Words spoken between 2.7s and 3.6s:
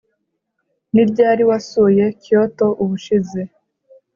ubushize